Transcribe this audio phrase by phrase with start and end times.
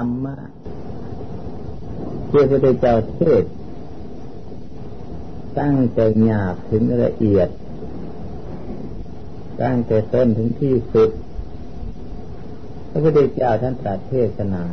[0.00, 0.36] รรมะ
[2.30, 3.44] ที่พระเจ้าเทศ
[5.58, 7.48] ตั้งแต่หยาบถึงละเอียด
[9.62, 11.10] ตั้งแต่ต้นถึงที่สุด
[12.90, 14.64] พระพุทธเจ้าท่านตรัสเทศนา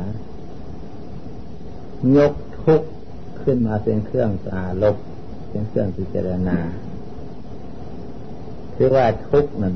[2.16, 2.32] ยก
[2.64, 2.88] ทุกข์
[3.42, 4.96] ขึ้นมาเป็นเครื่องตาลบ
[5.48, 6.58] เป็นเครื่องพิจารณา
[8.74, 9.74] คือว่าทุกข์นั้น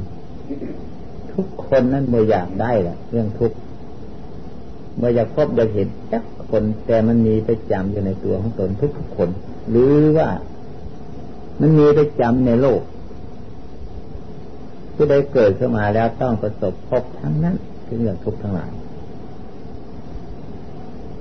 [1.32, 3.56] ทุกคนนั้นไม่อยากได้แหละเรื่องทุกข์
[5.00, 9.28] เมื่ออยากพบอยากเห็นจักคนแต่มันมีไประจำอยู่ในตัวของตนทุกคน
[9.70, 10.28] หรือว่า
[11.60, 12.80] มันมีไประจำในโลก
[14.94, 18.70] ผู้ใดเกิดขึ้นมาแล้วต้องประสบพบทั้งนั้นคือเรื่องทุกข์ทั้งหลาย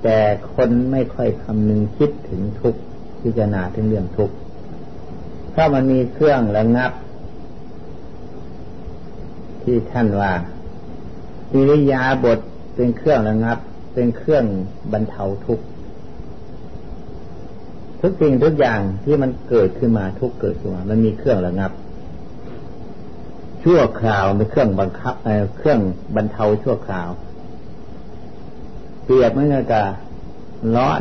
[0.02, 0.18] แต่
[0.54, 2.80] คนไม่ค่อยคำนึงคิดถึงทุกข์
[3.22, 4.34] พิจารณาถึงเรื่องทุกข์
[5.54, 6.92] ถ้ามันมีเครื่องระงับ
[9.62, 10.32] ที่ท่านว่า
[11.52, 12.38] อิริยาบท
[12.74, 13.58] เป็นเครื่องระงับ
[13.92, 14.44] เป็นเครื่อง
[14.92, 15.64] บรรเทาทุกข์
[18.00, 21.72] ทุกสิ่งทุกอย่างที่มันเกิดขึ้นมาทุกเกิดขึ้นมา มันมีเครื่องระงับ
[23.62, 25.14] ชั่วคราวเป็นเครื่องบังคับ
[25.56, 25.80] เครื่อง
[26.16, 27.10] บรรเทาชั่วคราว
[29.04, 29.84] เปรียบเหมือนกับ
[30.76, 31.00] ร้อน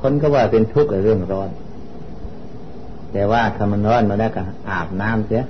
[0.00, 1.50] คนก็ว่าเป็นทุกข์กับเรื่องร้อน
[3.12, 5.44] แต่ว่าถ้ามันร้อนมาแล้วก็อาบน้ำเสีย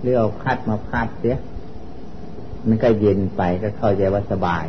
[0.00, 1.36] หรือเอาพัดมาพัดเสีย
[2.68, 4.64] มันก็เย็นไปก็เข้าใจว่าสบาย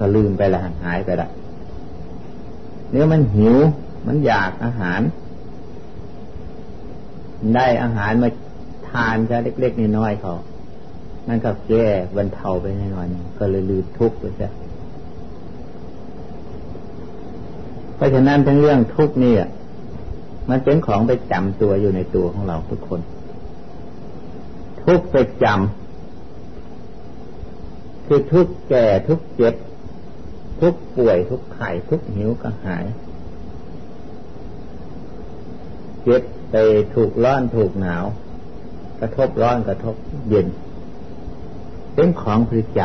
[0.00, 1.28] ก็ลืมไปละหายไปละ
[2.90, 3.56] เนื้อมันหิว
[4.06, 5.00] มันอยากอาหาร
[7.54, 8.28] ได้อาหารมา
[8.90, 10.34] ทานแค่เล็กๆน้อยๆเขา
[11.28, 13.06] มันก็แก้บรรเทาไปน้อย
[13.38, 14.48] ก็เลยลืมทุกข์ไปซะ
[17.96, 19.34] เพราะฉะนั้นทั้งเรื่องทุกข์นี่
[20.50, 23.00] มันเป็นของไปจำตัวอยู่ในตัวของเราทุกคน
[24.84, 25.56] ทุกข์ไปจำ
[28.06, 29.54] คือทุกข์แก่ทุกข์เจ็บ
[30.60, 32.84] ทุกป่วยทุกไข้ทุกหิวก็หาย
[36.02, 36.56] เจ็บไป
[36.94, 38.04] ถูกร้อนถูกหนาว
[39.00, 39.94] กระทบร้อนกระทบ
[40.28, 40.46] เย็น
[41.94, 42.80] เป็นของประจ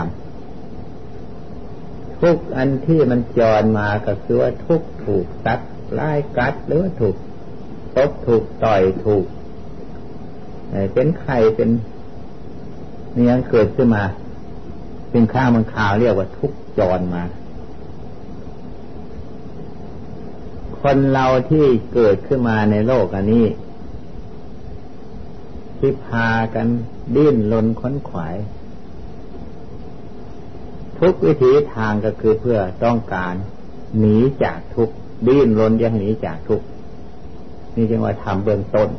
[1.68, 5.60] ำทุกอันที่มันจรมาก็คือว่าทุกถูกตัด
[5.94, 7.16] ไล่กัดหรือว่าถูก
[7.96, 9.26] ตบถูกต่อยถูก
[10.94, 11.70] เป็นไข่เป็น
[13.14, 14.04] เนื้อเกิดขึ้นมา
[15.12, 17.24] เป็นข้าวมันขาวเรียกว่าทุกจรมา
[20.90, 23.46] คนเราที่เกิดขึ้นมาในโลกอันนี้
[25.78, 26.68] ที่พากัน
[27.16, 28.36] ดิ้นรนค้นขวาย
[31.00, 33.34] ทุกวิถีทางก็คือเพื่อต้องการ
[34.00, 34.90] หนีจากทุก
[35.28, 36.62] ดิ้นรนยังหนีจากทุก
[37.76, 38.90] นี่จึงว่าทำเบื้องต้น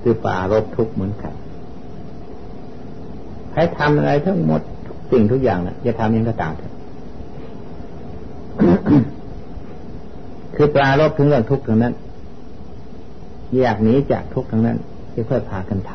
[0.00, 1.34] คือป่ารบทุกเหมือนกัน
[3.54, 4.60] ให้ทำอะไรทั้งหมด
[5.10, 6.72] สิ่งทุกอย่างนะจะทำยังก็ตามเถอะ
[10.62, 11.94] คือปลารบถึงเรื่องทุกข์ทั้งนั้น
[13.60, 14.78] อยากหนีจากทุกข์ทั้งนั้น
[15.28, 15.92] ค่อยพากันท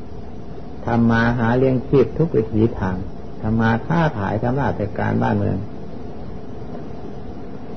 [0.00, 2.96] ำทำมาหาเลี้ยงชีพทุกวิถีทาง
[3.40, 5.58] ทำมาค้าขายทำราชการบ้านเมือง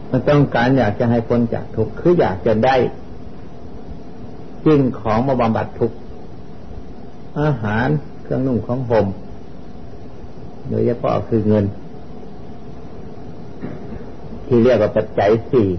[0.09, 2.75] มันต้องการอยากจะให้พ้นจากทุกข์คืออยากจะได้
[4.65, 5.97] สิ่งของมาบำบัดทุกข์
[7.41, 7.87] อาหาร
[8.23, 9.07] เครื่องนุ่งของห่ม
[10.69, 11.65] โดยเฉพาะคือเงิน
[14.47, 15.69] ที่เรียกว่าปัจจัยสี่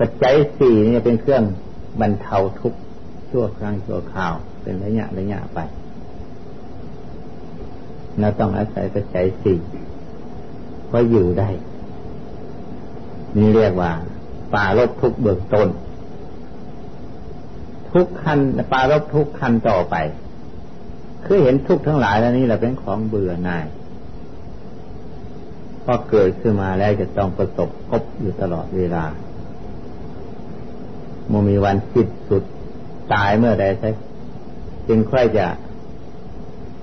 [0.00, 1.44] ปัจจัยสี่นี่เป็นเครื่อง
[2.00, 2.80] บรรเทาทุกข์
[3.30, 5.58] ชั่วครั้งชั่วคราว เป็นระยะระยะไป
[8.18, 9.58] เราต้องอาศัยปัจจัยสี่
[10.86, 11.48] เพราะอยู่ได้
[13.36, 13.92] นี่เรียกว่า
[14.54, 15.68] ป่าลบทุกเบื้องต้น
[17.92, 18.38] ทุกขั้น
[18.72, 19.96] ป่าลบทุกขั้นต่อไป
[21.24, 23.66] คือเห็นทุกทั้งหลายแล้วนี่แหละเป็นของเบื่อหน่าย
[25.84, 29.04] พอเกิดขึ้นมาแล้วจะต้องประสบพบอยู่ตลอดเวลา
[31.28, 32.42] โมมีวันสิ้นสุด
[33.12, 33.90] ตายเมื่อใดใช่
[34.88, 35.46] จึงค่อยจะ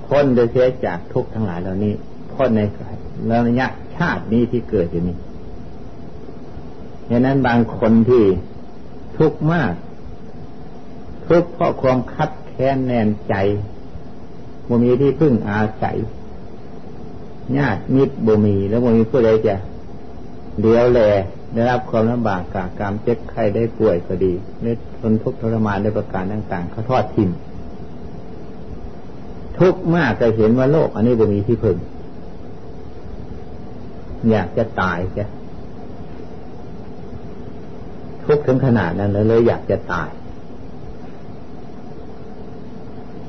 [0.05, 1.93] พ้นโดยเสียจากทุกข์ทั้งหลายเหล่านี้
[2.33, 2.61] พ้นใน
[3.27, 5.17] แล้วระยะชาตินี้ที่เกิดอยู่นี้
[7.09, 8.23] ดังนั้นบางคนที่
[9.17, 9.73] ทุกข์มาก
[11.27, 13.35] ทุกข์เพราะความคับแค้นแน่นใจ
[14.65, 15.97] โมมีที่พึ่งอาศัย
[17.57, 19.55] ญาติมิตรบ่มี แล้วบ่มีผู้ใดจะ
[20.59, 20.99] เลี้ยวแล
[21.53, 27.29] ได้รับความลำบากกากรรมเจ็บไข้ได้ป่วยก็ดีหรือทนทุกข์ทรมานในประการต่างๆเขาทอดทิ้ง
[29.59, 31.77] ทุกข์มากจะเห็นว่าโลก อันนี้บ่มีที่พึ่ง
[34.31, 35.19] อยากจะตายแก
[38.25, 40.09] ทุกข์ถึงขนาดนั้นเลยเลยอยากจะตาย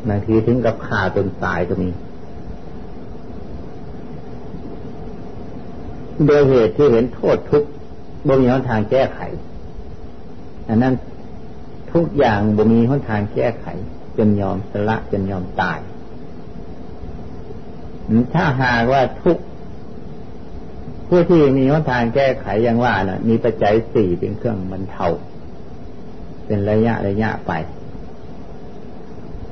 [0.08, 1.88] บางทีถึงกับฆ่าจนตายก็มี
[6.26, 7.64] โดยเหตุที่เห็นโทษทุก
[8.26, 9.20] บ่มีหนทางแก้ไข
[10.68, 10.94] อันนั้น
[11.92, 13.66] ทุกอย่างบ่มีหนทางแก้ไข
[14.18, 15.78] จนยอมสละจนยอมตาย
[18.34, 19.36] ถ้าหากว่าทุก
[21.08, 25.06] ผู้ที่มีหนทางแก้ไขอย่างว่านะ่ะ มีปัจจัยสี่เป็นเครื่องบรรเทา
[26.46, 27.52] เป็นระยะระยะไป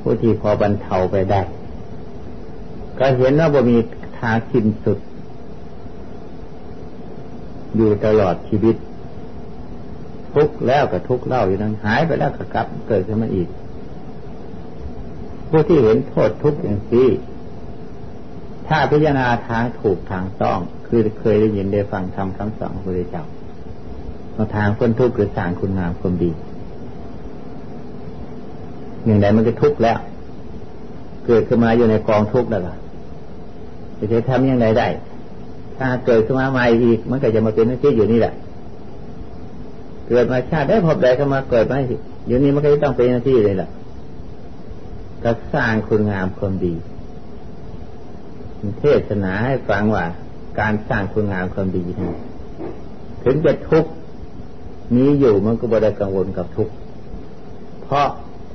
[0.00, 1.42] ผู้ที่พอบรรเทาไปได้
[2.98, 3.76] ก็เห็นว่าบ่มี
[4.20, 4.98] ทางสิ้นสุด
[7.76, 8.76] อยู่ตลอดชีวิต
[10.34, 13.48] ทุกแล้วก็ทุกเล่าอยู่นั้นหายไปแล้วก็กลับเกิดขึ้นมาอีก
[15.48, 17.08] ผู้ที่เห็นโทษทุกอย่างนี้
[18.68, 23.24] ถ้าพิจารณาทางถูกทางต้องคือเคยได้ยินได้ฟังทำคำสอนของพระเจ้า
[24.56, 26.30] ทางคนทุกข์คือสางคุณงามความดี
[29.04, 29.98] อย่างใดมันก็ทุกข์แล้ว
[31.26, 32.76] เกิดขึ้นมาอยู่ในกองทุกข์แล้วล่ะ
[34.12, 34.88] จะทำยังไงได้
[35.78, 38.34] ถ้าเกิดขึ้นมาใหม่อีกมันก็จะมาเป็นน้าที่อยู่นี่แหละ
[40.08, 41.78] เกิดมาชาติได้พบใดเข้ามาเกิดมา
[42.26, 43.68] อยู่นี่มันก็จะต้องเป็นหน้าที่เลยล่ะ
[45.24, 46.74] ก็สร้างคุณงามความดี
[48.80, 50.04] เทศนาให้ฟังว่า
[50.60, 52.10] การสร้างคุณงามความดีนี้
[53.24, 53.90] ถึงจะทุกข์
[54.96, 56.74] นี้อยู่มันก็บ่ได้กังวลกับทุกข์
[57.82, 58.08] เพราะ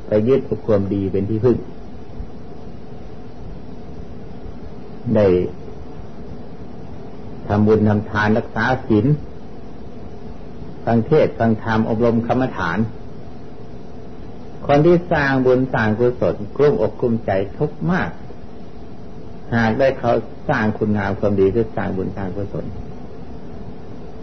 [0.08, 1.58] ไปยึดความดีเป็นที่พึ่ง
[5.16, 5.26] ได้
[7.48, 9.06] ทำบุญทำทานรักษาศีล
[10.86, 12.80] ฟังเทศฟังธรรมอบรมคำฐาน
[14.66, 18.10] คนที่สร้างบุญสร้างกุศลกลุ้มอกกลุ้มใจทุกมาก
[19.56, 20.12] หากได้เขา
[20.50, 22.66] สร้างคุณงามความดีคือสร้างบุญสร้างกุศล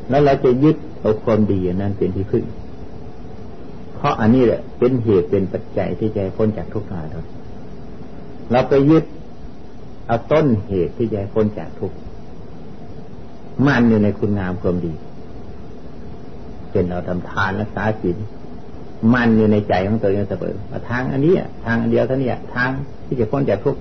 [0.09, 2.45] แล้วเราจะยึดเอาความดีนั้นเป็นที่พึ่ง
[3.95, 7.25] เพราะอันนี้แหละเป็นเหตุเป็นปัจจัยที่จะพ้นจากทุกข์ทั้งหลา
[8.51, 9.05] เราไปยึด
[10.07, 11.97] เอาต้นเหตุที่จะพ้นจากทุกข์
[13.67, 14.93] มันอยู่ในคุณงามความดี
[16.71, 18.17] เป็นเราทำทานรักษาศีล
[19.15, 20.55] มันอยู่ในใจของตัวเองเสมอ
[20.91, 21.35] ทางอันนี้
[21.65, 22.71] ทางอันเดียวเท่านี้ทาง
[23.07, 23.81] ที่จะพ้นจากทุกข์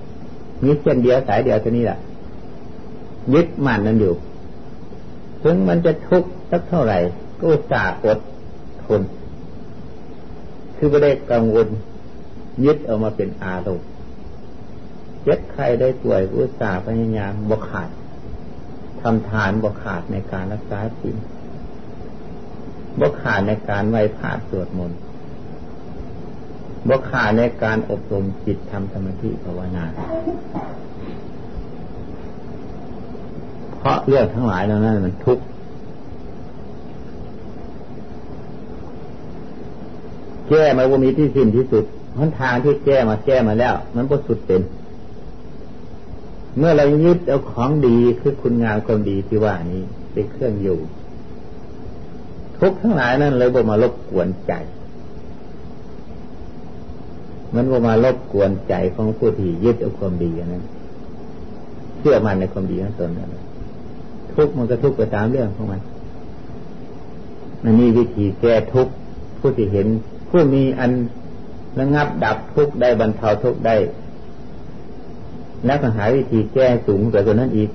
[0.64, 1.98] มีเส้นเดียวสายเดียวเท่านี้แหละ
[3.34, 4.14] ยึดมันนั้นอยู่
[5.42, 6.98] ถึงมันจะทุกข์สักเท่าไหร่
[7.40, 8.18] ก็สาอด
[8.84, 9.02] ทน
[10.76, 11.68] คือไม่ได้กังวล
[12.64, 13.86] ยึดเอามาเป็นอารมณ์
[15.22, 17.88] เจ็บใครได้ป่วยอุตส่าห์พยายามบกขาด
[19.02, 21.16] ทำทานบกขาดในการรักษาศีล
[23.00, 24.98] บกขาดในการไหว้พระสวดมนต์
[26.88, 29.84] บกขาดในการอบรมจิตทำสมาธิภาวนา
[33.78, 35.44] เพราะเรื่องทั้งหลายเหล่านั้นมันทุกข์
[40.48, 41.84] แก้มาว่ามีที่สิ้นที่สุด
[42.18, 44.60] หนทางที่แก้มาแก้มาแล้ว มันก็สุดเป็น
[46.56, 50.78] เมื่อเรายึดเอาของดีคือคุณงามความดีที่ว่านี้เป็นเครื่องอยู่
[52.58, 54.52] ทุกทั้งหลายนั้นเลยบ่มารบกวนใจ
[57.54, 60.64] มันบ่มารบกวนใจของผู้ที่ยึดเอาความดีนั้น
[61.98, 63.30] เชื่อมันในความดีของตนนั้น
[64.34, 65.80] ทุกมันก็ทุกไปตามเรื่องของมัน
[67.62, 68.88] มันมีวิธีแก้ทุก
[69.38, 69.86] ผู้ที่เห็น
[70.30, 70.90] ผู้มีอัน
[71.78, 73.74] ระงับดับทุกได้บรรเทาทุกได้
[75.66, 77.70] แล้วก็หาวิธีแก้สูงกว่านั้นอีก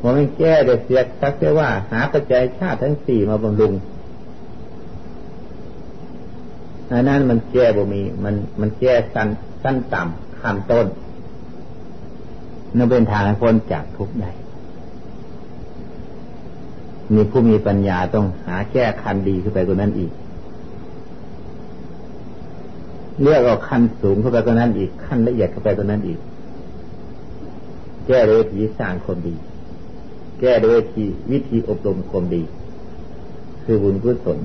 [0.00, 3.72] พอไม่แก้เดี๋ยวเสียสักแค่ว่า หาปัจจัยชาติทั้งสี่มาบำรุง
[6.92, 9.28] อันนั้นมันแก้บ่มี มันมันแก้สั้น
[9.62, 10.86] สั้นต่ำขั้นต้น
[12.76, 14.30] นั่นเป็นทางพ้นจากทุกข์ได้
[17.14, 20.10] มีผู้มีปัญญาต้องหาแก้คันดีขึ้นไปกว่านั้นอีก
[23.22, 26.18] เลือกเอาขั้นสูงเข้าไปกว่านั้นอีกขั้นละเอียดเข้าไปกว่านั้นอีก
[28.12, 29.34] ก้โดยวิธีสร้างความดี
[30.40, 32.42] แก้โดยวิธีวิธีอบรมความดี
[33.64, 34.38] คือบุญกุศล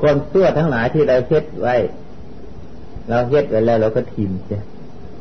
[0.00, 1.74] ความชั่วทั้งหลายที่เราเฮ็ดไว้
[3.08, 4.60] เราเฮ็ดไว้แล้วเราก็ทิมใช่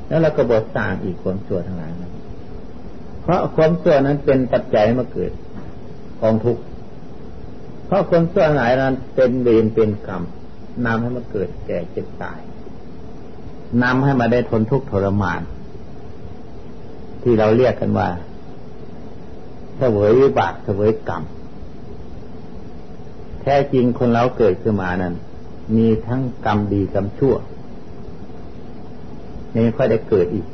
[0.08, 2.14] แล้วเราก็บทสร้างอีกความชั่วทั้งหลายนั้น
[3.22, 5.32] เพราะความชั่วนั้นเป็นปัจจัยมาเกิด
[6.22, 6.62] กองทุกข์
[7.86, 10.24] เพราะความชั่วทั้งหลายนั้นเป็นเวรเป็นกรรม
[10.86, 12.40] นำให้มันเกิดแก่เจ็บตาย
[13.84, 15.42] นำให้มาได้ทนทุกข์ทรมาน
[17.24, 18.10] ที่เราเรียกกันว่า
[19.78, 21.24] เสวยวิบากเสวยกรรม
[23.42, 25.14] แท้จริงคนเราเกิดขึ้นมานั้น
[25.76, 27.36] มีทั้งกรรมดีกรรมชั่ว
[29.56, 30.46] นี่ค่อยได้เกิดอีก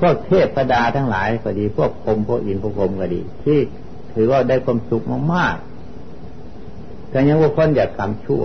[0.00, 3.58] พวกเทพดาทั้งหลายก็ดี พวกพรมพวกอินพวกพรมก็ดี ที่
[4.12, 8.42] ถือว่าได้ความสุขมากๆแต่ยังว่าคนอยากกรรมชั่ว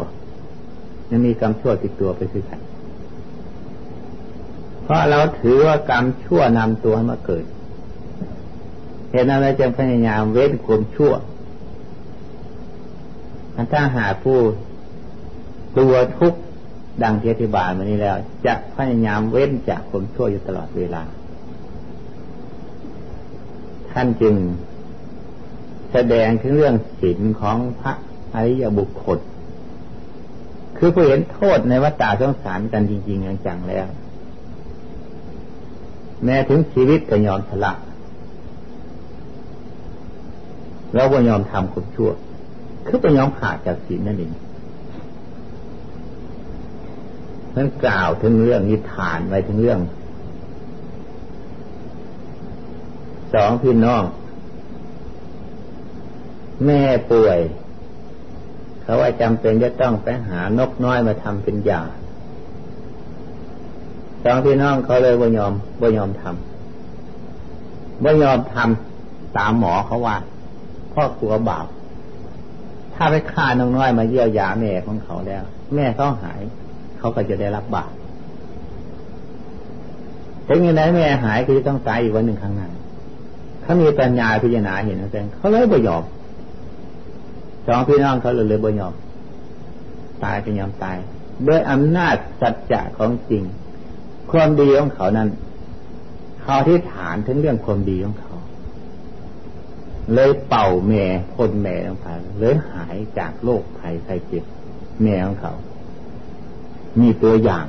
[1.09, 2.59] ยังมีกรรมชั่วติดตัวไปคือกัน
[4.83, 7.45] เพราะเราถือว่ากรรมชั่วนำตัวมาเกิด
[9.09, 11.13] เหตุนั้นเราจึงพยายามเว้นความชั่ว
[13.71, 14.39] ถ้าหาผู้
[15.77, 16.39] ตัวทุกข์
[17.03, 21.03] ดังที่อธิบายมานี้แล้ว จะพยายามเว้นจากความชั่วอยู่ตลอดเวลา
[23.91, 24.35] ท่านจึง
[25.91, 27.93] แสดงถึงเรื่องศีลของพระ
[28.33, 29.19] อริยบุคคล
[30.77, 33.87] คือผู้เห็นโทษในวัฏฏะสงสารกันจริง ๆ จังๆแล้ว
[36.25, 37.73] แม้ถึงชีวิตก็ยอมสละ
[40.95, 42.11] เราก็ยอมทำคนชั่ว
[42.87, 44.31] คือไปยอมขาดจากศีลนั่นเอง
[47.55, 49.79] นั้นกล่าวถึงเรื่องนิทานไว้ถึงเรื่อง
[53.33, 54.03] สองพี่น้อง
[56.65, 57.39] แม่ป่วย
[58.81, 61.81] เขาว่าจำเป็นจะต้องไปหานกน้อยมาทำเป็นยา
[64.23, 70.17] สองพี่น้องเขาเลยบ่ยอมบ่ยอมทำบ่ยอมทำตามหมอเขาว่า
[70.93, 71.67] พ่อกลัวบาป
[72.95, 75.43] ถ้าไปฆ่านกน้อยมาเยี่ยวยาแม่ของเขาแล้ว
[75.75, 76.41] แม่เขาหาย
[76.97, 77.91] เขาก็จะได้รับบาป
[80.47, 82.69] ถึงย่างไรแม่หายคือต้องตายอีกวันหนึ่งข้างหน้า
[83.61, 86.03] เขามีปัญญาพิจารณาเห็นนะแตงเขาเลยบ่ยอม
[87.67, 88.93] สองพี่น้องเขาเลยเลยบ่ยอม
[90.23, 90.97] ตายเป็ยอมตาย
[91.47, 93.43] ด้วยอำนาจสัจจะของจริง
[94.33, 95.29] ความดีของเขานั้น
[96.41, 98.33] เขาที่ฐานถึงเรื่องความดีของเขา
[100.13, 101.03] เลยเป่าแม่
[101.35, 104.43] คนแม่ของเขาเลยหายจากโรคภัยไข้เจ็บ
[105.01, 105.53] แม่ของเขา
[106.99, 107.65] มีตัวอย่าง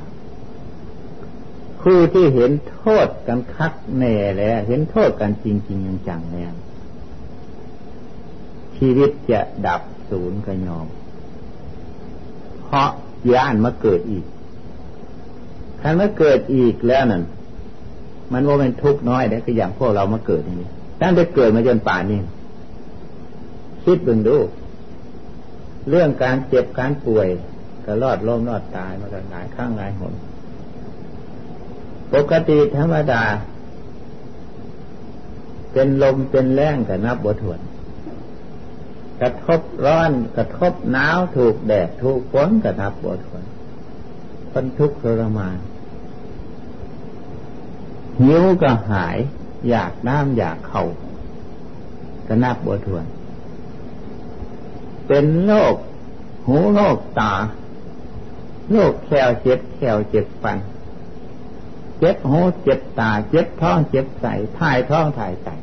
[1.82, 5.78] ผู้ที่เห็นโทษกันคักแน่แล้ว เห็นโทษกันจริงจริง
[6.08, 6.52] จังแล้ว
[8.76, 10.86] ชีวิตจะดับศูนย์กระยอม
[12.62, 12.90] เพราะ
[13.32, 14.24] ย่านมาเกิดอีก
[15.86, 17.22] คันมาเกิดอีกแล้วนั่น
[18.32, 20.68] มันว่าเป็นทุกข์น้อยแต่ก็อย่างพวกเรามาเกิดนี่
[21.00, 22.20] ตั้งแต่เกิดมาจนป่านนี้
[23.84, 24.36] คิดบึงดู
[25.88, 27.28] เรื่องการเจ็บการป่วย
[27.84, 30.14] ก็รอดล้มรอดตายมากันหลายข้างหลายหน
[32.14, 33.22] ปกติธรรมดา
[35.72, 37.60] เป็นลมเป็นแรงกับนับบทวน
[39.20, 43.44] กระทบร้อนกระทบหนาวถูกแดดถูกฝนกับนับบทวน
[44.52, 45.58] คนทุกข์ทรมาน
[48.20, 49.16] หิวก็หาย
[49.68, 50.84] อยากน้ำอยากเข่า
[52.26, 53.04] ก็นับบทวน
[55.06, 55.74] เป็นโรค
[56.46, 57.34] หูโรคตา
[58.70, 60.58] โรคแขวเจ็บแขวเจ็บฟัน
[61.98, 65.54] เจ็บหูเจ็บตา เจ็บท้องเจ็บใส่ถ่ายท้องถ่ายใส่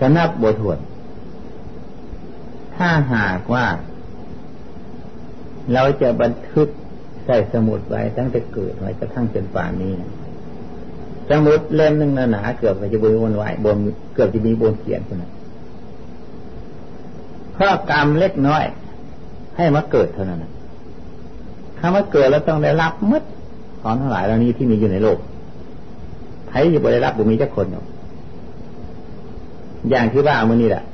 [0.00, 0.78] กระนับบทวน
[2.76, 3.66] ถ้าหากว่า
[5.72, 6.68] เราจะบันทึก
[7.24, 10.10] ใส่สมุดไว้ตั้งแต่เกิดไว้กระทั่งจนป่านนี้นะ
[11.30, 13.76] สมุดเล่มหนึ่งหนาเกือบจะบนวนไหวบน
[14.14, 15.32] เกือบจะมีบนเขียนคนนั้น
[17.54, 18.64] เพราะกรรมเล็กน้อย
[19.56, 20.44] ให้มาเกิดเท่านั้น
[21.78, 23.22] คำว่าเกิดแล้วต้องได้รับมด
[23.80, 25.18] ของทั้งหลายเหล่านี้ที่มีอยู่ในโลก
[26.48, 27.82] ใครจะได้รับบุมีจักคนอยู่
[29.90, 30.84] อย่างที่ว่ามื่อนี้แหละ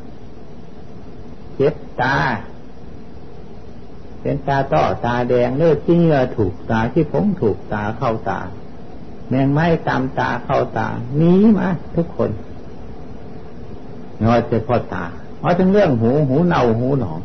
[1.57, 2.17] เจ็บตา
[4.23, 8.41] เป็นตาต้อตาแดงเลือดที่เงื่อถูกตาที่ผมถูกตาเข้าตา
[9.33, 12.31] แมงไม้ตามตาเข้าตาหนีมาทุกคน
[14.25, 15.05] น้อยจะพอตา
[15.43, 17.21] ว่าถึงเรื่องหูหูเน่าหูหนอง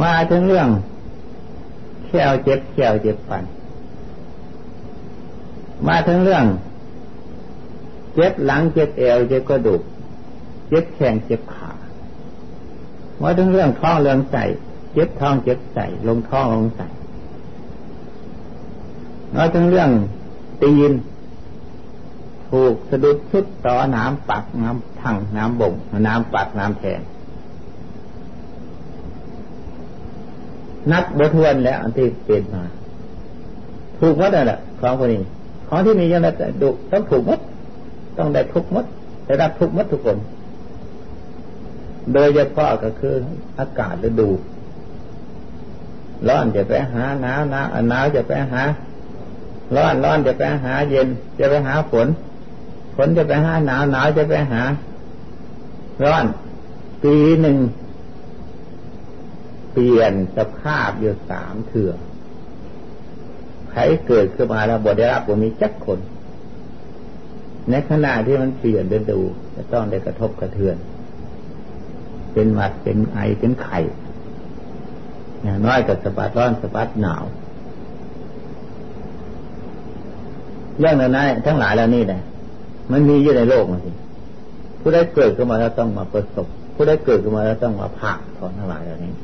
[0.00, 0.68] ว่าถึงเรื่อง
[2.04, 3.44] แค่เจ็บแค่เจ็บฟัน
[5.86, 6.44] มาถึงเรื่อง
[8.14, 9.80] เจ็บหลังเจ็บเอวเจ็บกระดูก
[10.68, 11.72] เจ็บแข้งเจ็บขา
[13.22, 14.44] มาถึงเรื่องท้องเรื่องใส่
[14.92, 16.86] เจ็บท้องเจ็บใส่ลงท้องลงใส่
[19.34, 19.90] มาถึงเรื่อง
[20.62, 20.92] ตีน
[22.50, 25.72] ถูกสะดุดชุดต่อน้ำปักน้ำทังน้ำบ่ง
[26.06, 27.00] น้ำปักน้ำแทง
[30.92, 32.64] นับบทวนแล้วอันที่เป็นมา
[33.98, 35.22] ถูกมัดนั่นแหละของคนนี้
[35.68, 37.40] ของที่มีอย่างนั้นดุต้องถูกมัด
[38.18, 38.86] ต้องได้ทุกมัด
[39.26, 40.18] ได้รับทุกมัดทุกคน
[42.12, 43.14] โดยเฉพาะก็คือ
[43.58, 44.28] อากาศฤดู
[46.28, 48.62] ร้อนจะไปหาหนาวหนาวหนาวจะไปหา
[49.74, 51.08] ร้อนร้อนจะไปหาเย็น
[51.38, 52.06] จะไปหาฝน
[52.96, 54.62] ฝนจะไปหาหนาวหนาวจะไปหา
[56.02, 56.24] ร้อน
[57.02, 57.58] ปีหนึ่ง
[59.72, 61.92] เปลี่ยนสภาพอยู่สามเถื่อ
[63.70, 66.00] ใครเกิดขึ้นมาแล้วบได้รับบ่มีจักคน
[67.70, 69.20] ในขณะที่มันเปลี่ยนเดินดู
[69.54, 70.76] จะต้องได้กระทบกระเทือน
[72.32, 73.78] เป็นหมัดเป็นไอเป็นไข่
[75.42, 77.24] อย่างน้อยกับสะบัดร้อนสะบัดหนาว
[80.78, 82.20] เรื่องนั้นทั้งหลายแล้วนี่แหละ
[82.92, 83.90] มันมีอยู่ในโลกมันสิ
[84.80, 89.14] ผู้ได้เกิดขึ้นมาแล้วต้องมาประสบ ผู้ได้เกิดขึ้นมาแล้วต้องมาผ่าถอนทั้งหลายเหล่านี้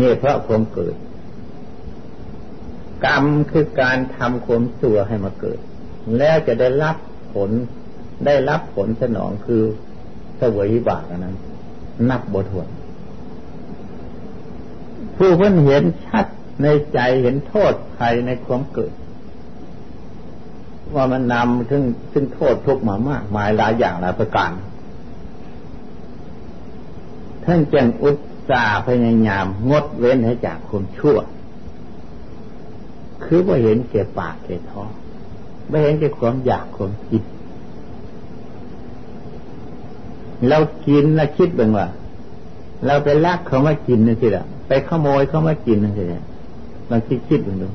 [0.00, 0.94] นี่เพราะความเกิด
[3.04, 5.58] กรรมคือการทำความสั่วให้มาเกิด
[6.18, 6.96] แล้วจะได้รับ
[7.32, 7.50] ผล
[8.26, 9.62] ได้รับผลสนองคือ
[10.40, 11.36] สวยบากนั้น
[12.10, 12.68] นับบทวน
[15.16, 16.26] ผู้เพิ่นเห็นชัด
[16.62, 18.92] ในใจเห็นโทษภัยในความเกิด
[20.94, 24.50] ว่ามันนำถึงซึ่งโทษทุกมามาก มายหลายอย่างหลายประการ
[27.44, 28.16] ท่านจึงอุต
[28.50, 31.18] สาห์พยายามงดเว้นให้จากความชั่ว
[33.24, 34.88] คือว่าเห็นเก่ปากเก่ท้อง
[35.68, 37.22] ไม่เห็นเก่ความอยากความคิด
[40.48, 41.86] เรากินแล้วคิดบ้างว่า
[42.86, 46.22] เราไปลักเขามากินนั่นสิละไปขโมยเขามากินนั่นสิละ
[46.90, 47.68] ลองคิดคิดบ้างดู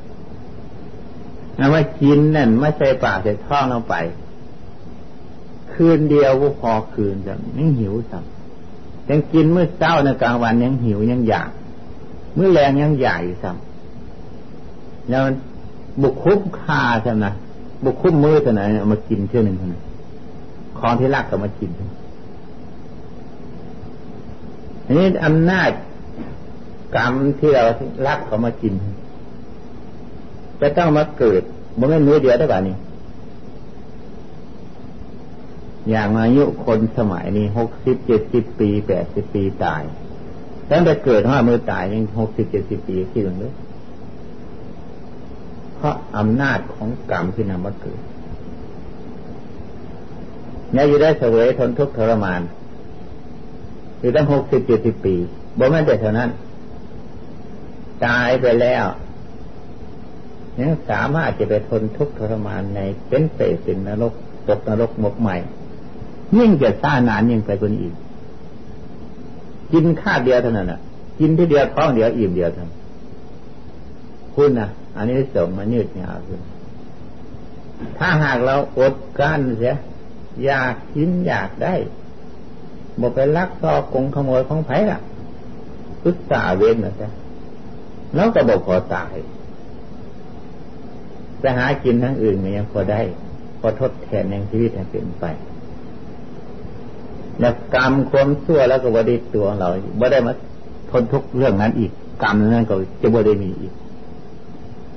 [1.58, 3.96] เอามากินนั่นไม่ใช่ปากใส่ท้องเราไป
[5.74, 8.24] คืนเดียวก็พอคืนจังยังหิวสัก
[9.10, 11.50] ยังกินเมื่อเช้าในกลางวันยังหิวยังอยาก
[12.36, 13.58] เมื่อแรงยังใหญ่สัก
[15.10, 15.24] แล้ว
[16.02, 17.26] บุกคุ้มคาใช่ไหม
[17.84, 19.84] บุกคุ้มมือเท่านั้นเอามากินเท่านึงเท่านั้น
[20.78, 21.70] ของที่รักก็มากิน
[24.86, 25.70] อันนี้อำนาจ
[26.96, 27.64] กรรมที่เรา
[28.08, 28.74] รักเขามากิน
[30.62, 31.42] จะต้องมาเกิด
[31.80, 32.78] มันไม่มือเดียวได้ป่ะนี่
[35.90, 39.84] อย่างอายุคนสมัยนี้หกสิบเจ็ดสิบปีแปดสิบปีตาย
[40.70, 43.54] ตั้งแต่เกิดห้ามือตายยังหกสิบเจ็ดสิบปีคิดดูเลย
[45.76, 48.02] เพราะอำนาจของกรรมที่นำมาเกิด
[50.74, 52.42] เนี่ยอยู่ได้เสวยทนทุกข์ทรมาน
[54.00, 55.16] อยู่ตั้งหกสิบเจ็ดสิบปี
[55.58, 56.30] บ่แม่แต่เท่านั้น
[58.06, 58.86] ตายไปแล้ว
[60.60, 64.14] ยังสามารถจะไปทนทุกข์ทรมานในเป็นเปรตเป็นนรก
[64.48, 65.36] ตกนรกหมกใหม่
[66.38, 67.96] ยิ่งจะซ่านานยิ่งไปกว่านี้อีก
[69.74, 70.80] กินข้าวเดียวเท่านั้นอะ
[71.20, 72.80] กินที่เดียวท้องเดียวอิ่มเดียวเท่านั้น
[74.36, 76.42] คุณนะอันนี้ส่งมายืดยาวขึ้น
[77.98, 79.76] ถ้าหากเราอดกั้นเสีย
[80.44, 81.76] อยากกินอยากได้
[83.00, 85.00] บอกไปลักซอกงขโมยของไผ่ละ
[86.02, 87.10] พุทธาเวนนะจ๊ะ
[88.16, 89.14] แล้วก็บอกพอตาย
[91.42, 93.02] ไปหากินทั้งอื่นมันยังพอได้
[93.60, 95.26] พอทดแทนยังชีวิตให้เป็นไป
[97.40, 100.34] แล้วกรรมความชั่วแล้วก็บดีตัวเราบ่ได้มา
[100.92, 101.92] ทนทุกเรื่องนั้นอีก
[102.24, 103.74] กรรมนั้นก็จะบ่ได้มีอีก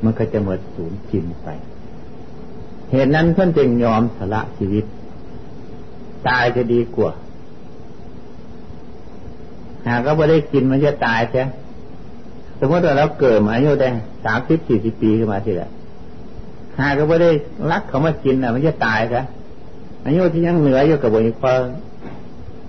[0.04, 1.48] มันก็จะหมดสูญจินไป
[2.90, 4.85] เหตุนั้นเพื่อนจึงยอมสละชีวิต
[6.28, 7.11] ตายจะดีกว่า
[9.88, 11.42] หากเราไม่ได้กินมันจะตายใช่
[12.59, 13.88] สมมติว่าเราเกิดมาอายุได้
[14.24, 15.70] สามสิบสี่สิบปีขึ้นมาทีละ
[16.81, 17.31] หากเราไม่ได้
[17.71, 19.23] รักเขามากินอะ มันจะตายใช่
[20.05, 21.53] อายุที่ยังเหนืออยู่กับบุญพอ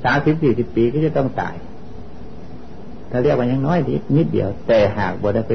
[0.04, 1.56] สามสิบสี่สิบปีก็จะต้องตาย
[3.12, 5.54] ถ้าเรียกว่ายังน้อยนิดนิดเดียว แต่หากบุญได้ไป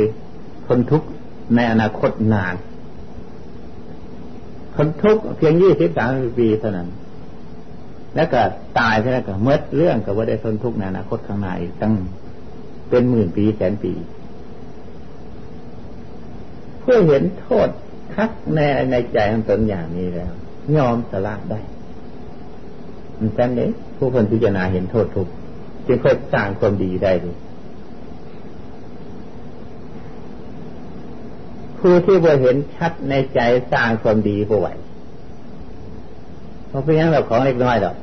[0.67, 1.07] ทนทุกข์
[1.55, 2.55] ในอนาคตนาน
[4.75, 6.89] ทนทุกข์เพียงยี่สิบสามสิบปีเท่านั้น
[8.17, 8.41] แล้วก็
[8.79, 11.95] ตายใช่ไหมก็เมื่อเรื่องกับว่าได้ทนทุกข์ในอนาคตข้างหน้าอีกตั้ง
[12.91, 13.93] เป็นหมื่นปีแสนปี
[16.81, 17.69] เพื่อเห็นโทษ
[18.15, 18.59] คักใน
[18.91, 20.33] ในใจของตนอย่างนี้แล้ว
[20.77, 21.61] ยอมสละได้
[23.19, 25.33] มันจันเลยผู้คนพิจารณาเห็นโทษทุกข์
[25.87, 27.31] จึงค่อยสร้างความดีได้ดู
[31.79, 33.41] ผู้ที่บ่เห็นชัดในใจ
[33.73, 34.69] สร้างความดีบ่ไหว
[36.69, 37.97] เพราะเป็นอย่างแบบของเล็กน้อยหรอก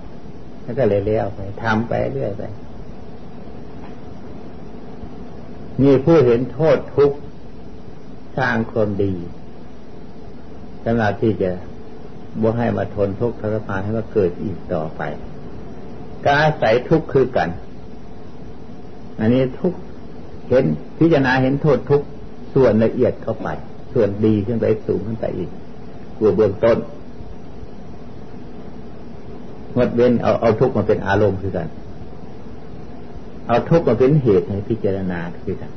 [0.63, 2.43] แล้วก็เลยเลี้ยวไปทำไปเรื่อยไป
[5.81, 7.11] มีผู้เห็นโทษทุก
[8.37, 9.13] สร้างความดี
[10.89, 11.51] สำหรับที่จะ
[12.41, 15.01] บ่ให้มาทนทุกข์ทรมานให้มาเกิดอีกต่อไป
[16.27, 17.49] การใส่ทุกข์คือกัน
[19.19, 19.73] อันนี้ทุก
[20.49, 20.63] เห็น
[20.99, 22.01] พิจารณาเห็นโทษทุก
[22.53, 23.47] ส่วนละเอียดเข้าไป
[23.93, 25.49] ส่วนดีขึ้นไปสูงขึ้นไปอีก
[26.17, 26.77] กลัวเบื้องต้น
[29.75, 31.67] งดเว้นเอาเอาทุกข์มาเป็นอารมณ์คือกัน
[33.47, 35.71] เอาทุกข์มาเป็นเหตุให้พิจารณาคือกัน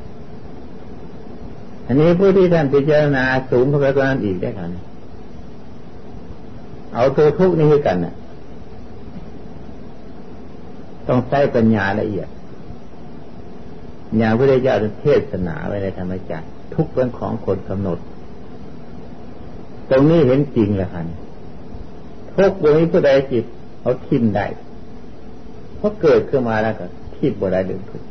[1.86, 4.89] อันนี้ผู้ที่ท่านพิจารณาสูงเข้าไปกว่านั้นอีกได้ค่ะ
[6.94, 8.14] เอาตัวทุกข์นี่คือกันน่ะ
[11.08, 12.28] ต้องใช้ปัญญาละเอียด
[14.16, 17.98] อย่างพระเจ้าเทศนาไว้ในธรรมจักรทุกเป็นของคนกำหนด
[19.90, 21.02] ตรงนี้เห็นจริงแล้วค่ะ
[22.36, 23.44] ทุกบนนี้ผู้ใดจิต
[23.80, 24.46] เขาทิมได้
[25.76, 28.02] เพราะเกิดขึ้นมาแล้วก็ทิมบ่ได้ดึงทุก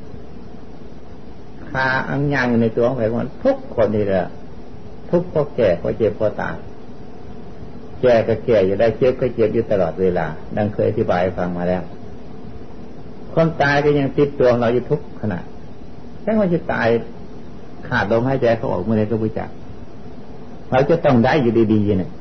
[1.67, 4.27] คาอังยังในตัวของใครคนทุกคนนี่แหละ
[5.09, 6.55] ทุกพอแก่พอเจ็บพอตาย
[8.01, 10.25] แก่ก็แก่อยู่ได้เจ็บก็เจ็บอยู่ตลอดเวลา
[10.57, 11.81] ดังเคยอธิบายฟังมาแล้ว
[13.33, 15.39] ความตายก็ยังติดตัวเราอยู่ทุกขณะ
[16.21, 16.87] แค่ว่าจะตาย
[17.87, 19.49] ขาดลมหายใจเขาออกเมื่อไรก็บุจัก
[20.71, 22.11] เราจะต้องได้อยู่ดีๆเนี่ย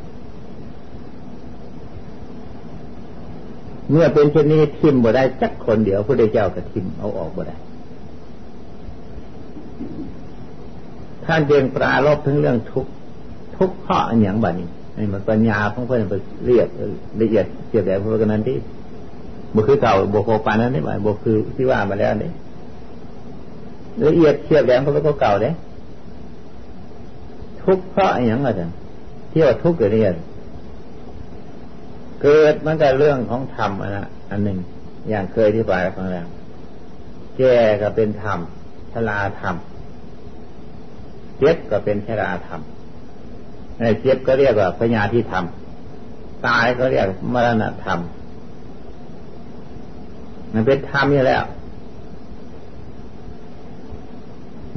[3.91, 7.57] เมื่อเป็นเช่นนี้ทิมบ่ได้จักคนเดียวพระเจ้าก็ทิมเอาออกบ่ได้
[11.25, 12.87] ท่านเรียงปราลบถึงเรื่องทุก
[13.57, 16.15] ทุกข้ออันอย่างบัดนี้ นี่มันปัญญาของเพื่อนไป
[16.47, 16.69] เรียบ
[17.21, 18.57] ละเอียดเกี่ยวกับพวกนั้นที่
[19.55, 22.31] บุคือเก่าบุโคปานนั้นนี่หมายบุคือที่ว่ามาแล้วนี่
[24.07, 25.53] ละเอียดเทียบแหลมเขาก็เก่าเลย
[27.63, 28.49] ทุกเพราะอย่างไร
[29.31, 30.15] เที่ยวทุกข์เรียน
[32.23, 34.59] เกิดมันก็เรื่องของธรรมนะอันหนึ่ง
[35.09, 36.27] อย่างเคยที่บายฟังแล้ว
[37.37, 38.39] แก่ก็เป็นธรรม
[38.93, 39.57] ชราธรรม
[41.39, 42.61] เจ็บก็เป็นชราธรรม
[43.81, 45.45] ในเจ็บก็เรียกว่าพญาที่ธรรม
[46.47, 47.99] ตายก็เรียกมรณะธรรม
[50.53, 51.45] มันเป็นธรรมอยู่แล้ว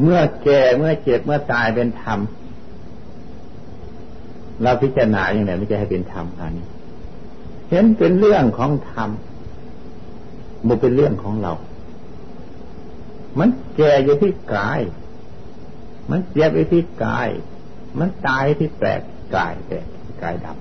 [0.01, 2.19] เมื่อแก่เมื่อเจ็บเมื่อตายเป็นธรรม
[4.61, 6.65] เราพิจารณาอย่างไรไม่จะให้เป็นธรรมอันนี้
[7.69, 9.09] เห็นเป็นเรื่องของธรรม
[10.67, 11.53] มันเป็นเรื่องของเรา
[13.39, 14.81] มันแก่อยู่ที่กาย
[16.09, 17.29] มันเจ็บอยู่ที่กาย
[17.99, 19.01] มันตายที่แปลก
[19.35, 19.85] กายแปลก
[20.21, 20.57] กายดับ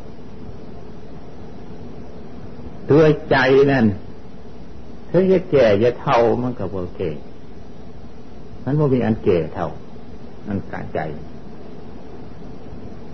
[2.91, 3.37] ตัวใจ
[3.73, 3.87] นั่น
[5.11, 7.11] ถึงจะแก่จะเท่ามันก็บ่แก่
[8.65, 9.69] มันบ่มีอันแก่เท่า
[10.47, 11.01] มันกาใจ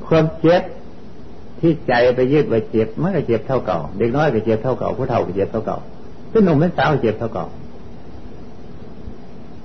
[0.07, 0.63] ความเจ็บ
[1.61, 5.79] ที่ใจไปยึดไว้เจ็บมันก็เจ็บเท่าเก่า เด็กน้อยก็เจ็บเท่าเก่าผู้เฒ่าก็เจ็บเท่าเก่า
[6.31, 7.47] เป็นหนุ่มเป็นสาวเจ็บเท่าเก่า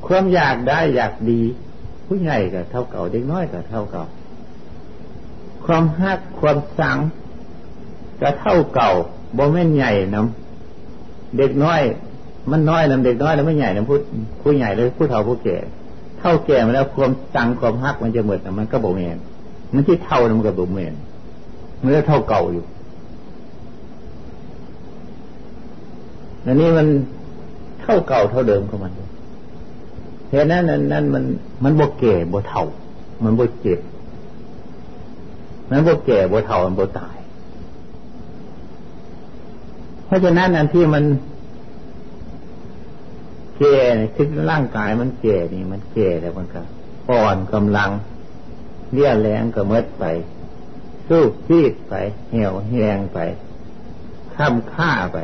[0.06, 1.42] ความอยากได้อยากดี
[2.08, 4.06] ผู้ใหญ่ก็เท่าเก่า เด็กน้อยก็เท่าเก่า
[5.66, 6.98] ความฮักความสัง
[8.22, 8.92] ก็เท่าเก่า
[9.38, 10.28] บ่แม่นใหญ่นะ
[11.38, 11.82] เด็กน้อย
[12.52, 13.98] มันน้อยนำเด็กน้อยแล้วไม่ใหญ่นำผู้
[14.42, 15.58] ผู้ใหญ่เลยผู้เฒ่าผู้แก่
[16.20, 19.18] เท่าแก่มาแล้วความสังความฮักมันจะหมดมันก็บ่แม่น
[19.74, 20.94] มันที่เท่ามันก็บ่แม่น
[21.82, 22.64] มันก็เท่าเก่าอยู่
[26.46, 26.88] อันนี้มัน
[27.82, 28.92] เท่าเก่าเท่าเดิมของมัน
[30.30, 31.24] เหตุนั้นนั้นมัน
[31.64, 32.64] มันบกแก่บกเท่า
[33.24, 33.80] มันบกเจ็บ
[35.72, 37.18] มันบกแก่บกเท่ามันบกตาย
[40.06, 41.04] เพราะฉะนั้นอันที่มัน
[43.58, 43.78] แก่
[44.16, 46.62] คือร่างกายมันแก่นี่มันแก่แล้วมันก็
[47.10, 47.90] อ่อนกำลัง
[48.92, 50.06] เลี้ยแรงก็เมดไป
[51.08, 51.94] สู้ซีดไป
[52.30, 53.20] เหี่ยวแหงไป
[54.36, 55.18] ข้ามค่าไป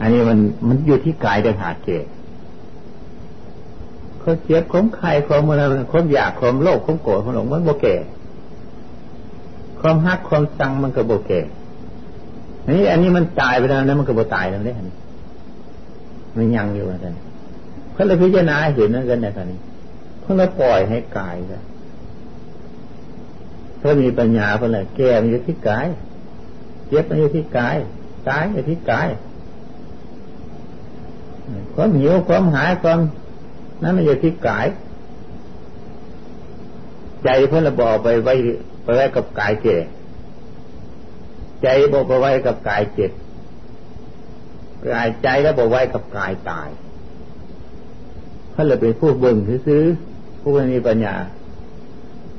[0.00, 0.38] อันนี้มัน
[0.68, 2.06] มันอยู่ที่กายเดินหาเกศ
[4.26, 5.56] เขาเจ็บของใครของมัน
[5.92, 7.86] ความอยากความโลภความโกรธความหลงมันโบเก
[9.80, 11.32] ความฮักความสังมันก็โบเก
[12.68, 14.76] นี่อันนี้มันตายไปแล้วนะมันก็โบตายแล้วเนี่ย
[16.36, 17.14] มันยังอยู่อาจาร
[17.92, 19.58] เขาเลยพิจารณาเห็นนั่นกันในตอนนี้
[20.20, 21.62] เขาเลยปล่อยให้กายกัน
[23.80, 25.86] ถ้ามีปัญญาเพื่อนแก่มันอยู่ที่กาย
[26.88, 27.76] เจ็บมันอยู่ที่กาย
[28.28, 29.08] ตายอยู่ที่กาย
[31.74, 33.00] ความหิวความหายความ
[33.82, 34.66] นั้นมันอยู่ที่กาย
[37.24, 38.34] ใจเพื่อนบอกไปไว้
[38.84, 39.76] ไปไว้กับกายแก่
[41.62, 43.12] ใจบอกไปไว้กับกายเจ็บ
[44.94, 46.68] กายใจแล้วบอกไว้กับกายตาย
[48.52, 49.36] เพื่อนเลยเป็นผู้เบึง
[49.66, 49.84] ซื้อ
[50.40, 51.16] ผู้มีปัญญา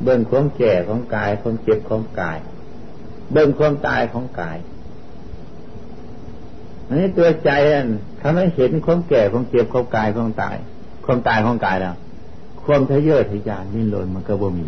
[0.03, 2.37] เบิ่งความแก่ของกายความเจ็บของกาย
[3.31, 4.57] เบิ่งความตายของกาย
[6.87, 7.87] อันนี้ตัวใจนั่น
[8.21, 10.57] ทำให้เห็นความแก่ความเจ็บของกายของตาย
[11.07, 11.95] ความตายของกายแล้ว
[12.63, 14.67] ความทะเยอทะยานนิ่นรนมันก็บ่มี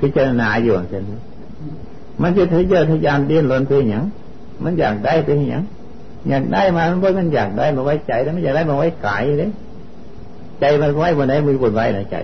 [0.00, 1.18] พิจารณาอยู่เช่นนี้
[2.22, 4.04] มันจะทะเยอทะยานดิ้นรนเพื่ออย่าง
[4.64, 5.62] มันอยากได้เพื่ออย่าง
[6.28, 9.50] อยากได้มามันบ่มันอยากได้มาไว้ใจแล้วไม่อยากได้มาไว้กายเลย
[10.60, 12.16] ใจมันไว้บนไหนมือบนไว้ในใจ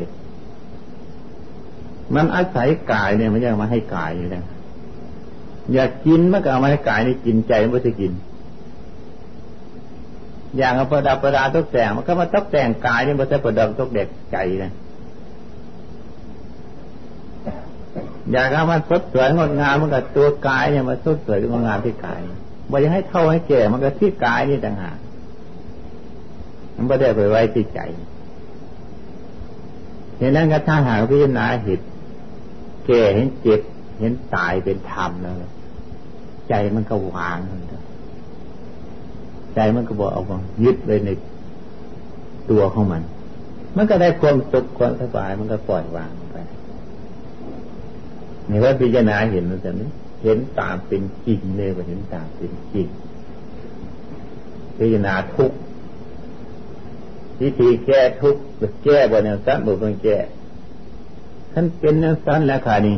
[2.14, 4.44] มันอาศัยกายเนี่ยมันจะมาให้กายอยู่แล้ว
[5.74, 8.12] อยากกินมันก็เอามาให้กายนี่กินใจมันไม่ได้กิน
[10.56, 14.72] อย่างเอาประดับประดาตกแต่งมันก็มาตกแต่งกายนี่มันจะประดับตกเด็กใจนะ
[18.32, 22.20] อยากเอามันสดสวยงดงามมันก็ตัวกายเนี่ยมันสดสวยงดงามที่กาย
[22.70, 24.98] บอกจะให้เท่าให้แก่มันก็ที่กายนี่ต่างหาก
[26.76, 27.80] มันไม่ได้ไปไว้ที่ใจ
[30.18, 31.80] เห็นนั้นก็ถ้าหากพิจารณาเห็น
[32.86, 33.60] แก่เห็นเจ็บ
[34.00, 35.34] เห็นตายเป็นธรรมแล้ว
[36.48, 37.38] ใจมันก็วาง
[39.58, 40.22] ใจมันก็บอกเอา
[40.64, 41.10] ยึดไว้ใน
[42.50, 43.02] ตัวของมัน
[43.76, 46.36] มันก็ได้ความสุขความสบายมันก็ปล่อยวางไป
[48.48, 49.88] นี่ว่าพิจารณาเห็นมันจะนี้
[50.22, 52.88] เห็นตามเป็นจริงเลยว่าเห็นตามเป็นจริง
[54.76, 55.52] พิจารณาทุก
[57.40, 58.36] วิธีแก้ทุก
[58.84, 60.18] แก้บนแนวสั้นบนแก้
[61.52, 62.96] ท่านเป็นแนวสั้นแล้วค่ะนี่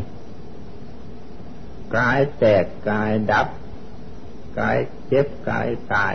[1.97, 3.47] กายแตกกายดับ
[4.59, 4.77] กาย
[5.09, 6.15] เจ็บกายตาย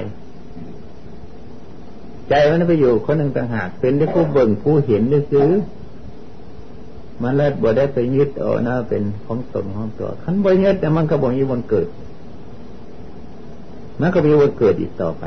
[2.30, 5.50] ใจมันไปอยู่คนหนึ่งต่างหากเป็นได้ผู้เบิ่งผู้เห็นได้ซื้อ
[7.22, 11.88] มันเลิศบ่ได้ไปยึดเอานะเป็นของตนของตัวขันบ่ยึดแต่มันก็บ่มีวันเกิด
[14.02, 15.24] มันก็มีวันเกิดอีกต่อไป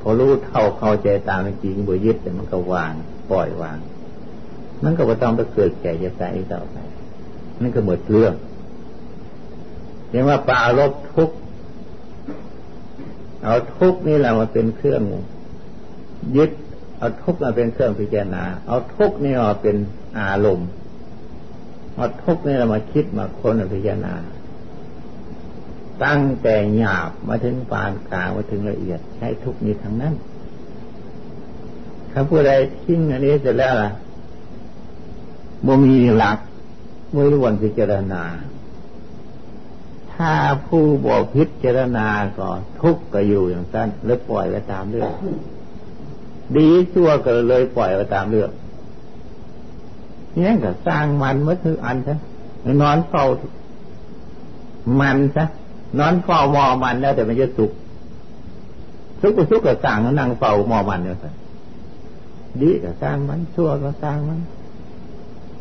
[0.00, 2.92] พอรู้เท่าเข้าใจตามจริงบ่ยึดแต่มันก็วาง
[3.30, 3.78] ปล่อยวาง
[4.84, 6.76] มันก็บ่ต้องไปเกิดแก่จะตายอีกต่อไป
[7.60, 8.34] นั่นก็หมดเรื่อง
[10.10, 11.30] เรียกว่าปาลบทุก
[13.46, 15.02] เอาทุกนี่แหละมาเป็นเครื่อง
[16.36, 16.50] ยึด
[16.98, 19.76] เอาทุกมาเป็นเครื่องพิจารณา เอาทุกนี่มาเป็น
[20.18, 20.68] อารมณ์
[21.94, 24.14] เอาทุกนี่เรามาคิดมาค้นพิจารณา
[26.04, 30.14] ตั้งแต่หยาบมาถึงปานกลางมาถึงละเอียด ใช้ทุกนี้ทั้งนั้น
[32.12, 33.90] ถ้าผู้ใดทิ้งอันนี้เสร็จแล้วล่ะ
[35.66, 36.38] บ่มีหลัก
[37.12, 38.22] ไม่รู้วันพิจารณา
[40.16, 40.32] ถ้า
[40.66, 42.48] ผู้บอกพิจารณาก็
[42.80, 45.10] ทุกข์ก็อยู่อย่างนั้นแล้วปล่อยไปตามเรื่อง
[46.56, 48.50] ดีชั่วก็เลยปล่อยไปตามเรื่อง
[50.38, 52.16] นี่ก็สร้างมันเมื่อคืออันซะ
[52.82, 53.24] นอนเฝ้า
[55.00, 55.44] มันซะ
[55.98, 57.72] นอนเฝ้ามอมันแล้วแต่มันจะสุก
[59.20, 61.16] สุกก็สุกก็สร้างนั่งเฝ้ามอมันเนี่ย
[62.60, 64.40] ดีก็สร้างมันชั่วก็สร้างมัน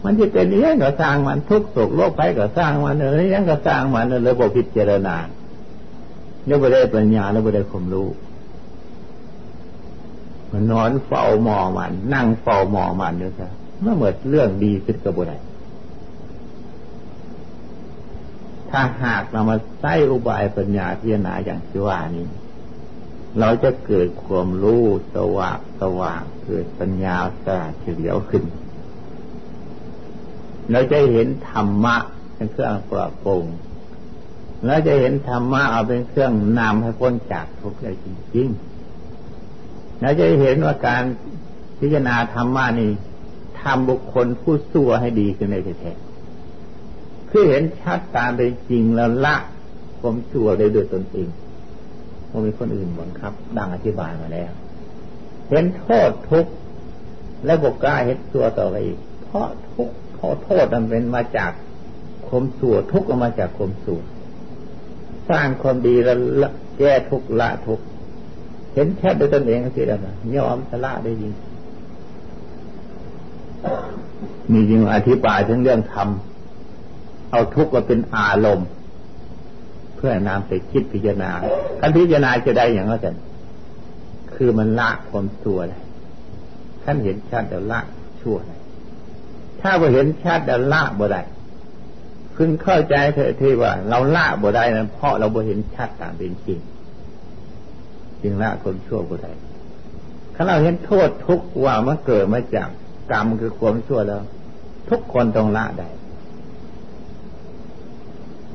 [0.04, 5.16] มันจะเป็นอย่างก็สร้างมันทุกโศกโลกไปก็สร้างมันเลยยังก็สร้างมันเลยบอกพิจารณา
[6.46, 8.08] เนี่ยไม่ได้ปัญญาแล้วไม่ได้ความรู้
[10.52, 13.50] มันนอนเฝ้าหมอมัน นั่งเฝ้าหมอมันเนี่ยซะ
[13.82, 15.34] เมื่อเหมือนเรื่องดีขึ้นกระบวน
[18.70, 22.26] ถ้าหากเรามาใช้อุบายปัญญาพิจารณาอย่างที่ว่านี้
[23.40, 24.84] เราจะเกิดความรู้
[25.16, 28.44] สว่างสว่างเกิดปัญญาสะอาดเฉลียวขึ้น
[30.72, 31.96] เราจะเห็นธรรมะ
[32.36, 33.46] เป็นเครื่องปราบปรุง
[34.66, 41.04] เราจะเห็นธรรมะเอาเป็นเครื่องนำให้พ้นจากทุกข์ได้จริงๆเราจะเห็นว่าการ
[41.80, 42.92] พิจารณาธรรมะนี่
[43.62, 49.36] ทำบุคคลผู้สั่วให้ดีขึ้นในแท้ๆคือเห็นชัดตามเป็นจริงแล้วละ
[50.00, 51.30] ความชั่วได้ด้วยตนเอง
[52.30, 54.52] ไม่มีคนอื่นบังคับ ดังอธิบายมาแล้ว
[55.50, 56.52] เห็นโทษทุกข์
[57.46, 59.96] และบกกล้าเห็นตัวต่อไปอีก เพราะทุกข์
[60.28, 61.52] อโทษมันเป็นมาจาก
[62.30, 64.02] คมสัวทุกข์มาจากคมสัว
[65.30, 66.18] สร้างความดีแล้ว
[66.78, 67.86] แก้ทุกข์ละทุกข์
[68.74, 71.34] เห็นแค่ด้วยตนเองสิแล้วนะยอมสละได้ยิง
[74.52, 76.10] มีจริงอธิบายถึงเรื่องธรรม
[77.32, 78.68] เอาทุกข์มาเป็นอารมณ์
[79.96, 81.32] เพื่อนำไปคิดพิจารณา
[81.80, 83.16] การพิจารณาจะได้อย่างนั้น
[84.36, 85.82] คือมันละความชั่วเลย
[86.84, 87.80] ท่านเห็นชาติแล้วละ
[88.22, 88.60] ชั่วเลย
[89.62, 91.22] ถ้าบ่เห็นชัดแล้วละบ่ได้
[92.36, 96.60] พึงเข้าใจเถอะที่ว่า เราละบ่ได้นั้นเพราะเราบ่เห็นชัดตามเป็นจริง
[98.22, 99.32] จึงละคนชั่วบ่ได้
[100.34, 102.70] ถ้าเราเห็นโทษทุกว่ามันเกิดมาจาก
[103.12, 104.22] กรรมคือความชั่วแล้ว
[104.90, 105.90] ทุกคนต้องละได้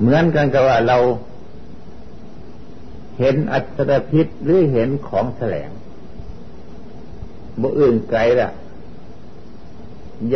[0.01, 0.99] เหมือนกันกับว่าเรา
[3.19, 5.71] เห็นอัศรพิษหรือเห็นของแสลง
[7.61, 8.51] บ่อื่นไกลละ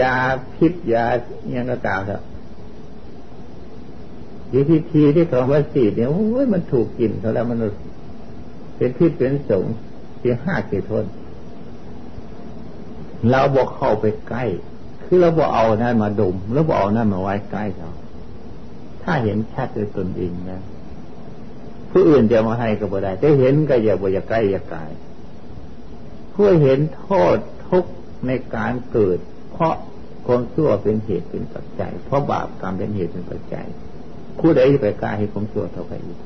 [0.01, 0.17] ยา
[0.55, 1.05] พิษยา
[1.51, 2.21] อย่างก็ตามครับ
[4.55, 7.59] วิธีทีที่ของวัสีเนี่ยโอ้ยมันถูกกินเท่าแล้วมัน
[8.77, 9.65] เป็นพิษเป็นสง
[10.19, 11.05] เพียห้าสิทน
[13.31, 14.45] เราบอกเข้าไปใกล้
[15.05, 17.91] คือเราบอกเอานั่นมาดมแล้วบอกเอานั่นมาไว้ใกล้เรา
[19.03, 20.61] ถ้าเห็นชัดด้วยตนเองนะ
[21.91, 24.81] ผู้อื่นจะมาให้ก็บ่ได้แต่เห็นก็อย่าบ่อย่าใกล้อย่าไกล
[26.35, 27.37] ผู้เห็นโทษ
[27.69, 27.85] ทุก
[28.27, 29.19] ในการเกิด
[29.55, 29.75] เพราะ
[30.27, 33.67] ความชั่วเป็นเหตุเป็นปัจจัย เพราะบาปกรรมเป็นเหตุเป็นปัจจัย
[34.39, 36.19] ผู้ใดไปกล้าให้ความชั่วเท่ากันอีก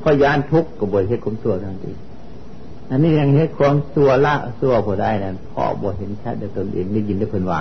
[0.00, 1.92] เพราะยานทุกข์กับบทให้ความชั่วทันที
[2.90, 7.60] อันนี้ยังให้ความชั่วละชั่วพอได้นั้นพอบทเห็นชัดในตนเองได้ยินได้เพิ่นว่า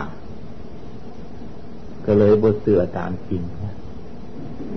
[2.06, 3.41] ก็เลยบทเสือตามจริง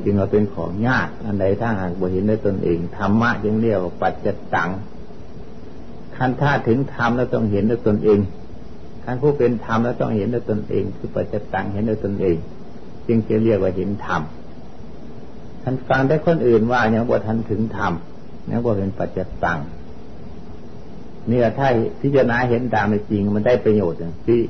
[0.03, 4.71] จึงเราเป็นของยากอันใดถ้าหากบทเห็นในตนเองธรรมะยังเรียกว่าปัจจตัง
[6.17, 8.19] คันถ้าถึงธรรมแล้วต้องเห็นในตนเอง
[9.09, 12.37] ท่านผู้เป็นธรรมแล้วต้องเห็นด้วยตนเองคือปัจจตังเห็นด้วยตนเอง
[13.07, 14.23] จึงจะเรียกว่าเห็นธรรม
[15.63, 17.93] ท่านฟังได้คนอื่นว่ายังว่าท่านถึงธรรม
[18.51, 19.59] ยังว่าเป็นปัจจตัง
[21.31, 21.69] นี่ถ้า
[22.01, 24.41] พิจารณาเห็นตามจริง มันได้ประโยชน์อย่างที่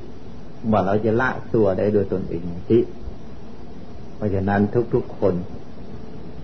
[0.70, 2.82] ว่าเราจะละสัวได้โดยตนเองที่
[4.16, 4.60] เพราะฉะนั้น
[4.94, 5.34] ทุกๆคน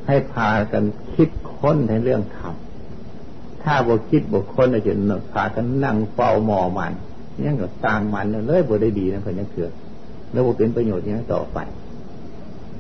[0.07, 2.55] ให้พากันคิดค้นในเรื่องธรรม
[3.63, 4.95] ถ้าบกคิดบกค้นจะ
[5.33, 6.93] พากันนั่งเฝ้าหมอมัน
[7.45, 9.71] ยังก็ตามมันเลยบ่ได้ดีนะเพื่นยังเถื่อ
[10.33, 11.59] แล้วบ่เป็นประโยชน์ยังต่อไป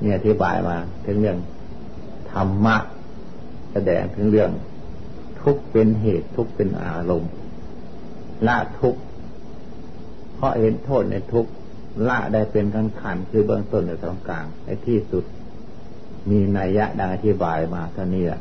[0.01, 1.39] เนี่ยอธิบายมาถึงเรื่อง
[2.33, 2.77] ธรรมะ
[3.73, 4.51] แสดงถึงเรื่อง
[5.41, 7.31] ทุกเป็นเหตุทุกเป็นอารมณ์
[8.47, 8.95] ละทุก
[10.35, 11.47] เพราะเห็นโทษในทุก
[12.09, 15.25] ละได้เป็นขั้นขันคือเบื้องต้นในตรงกลางในที่สุด
[16.31, 18.41] มีนัยยะดังอธิบายมาเท่านี้แหละ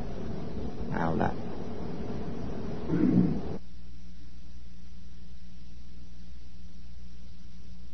[0.94, 1.30] เอาละ